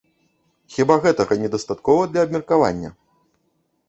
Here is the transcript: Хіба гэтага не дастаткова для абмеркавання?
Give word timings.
Хіба 0.77 0.95
гэтага 1.03 1.37
не 1.41 1.49
дастаткова 1.55 2.01
для 2.13 2.23
абмеркавання? 2.29 2.89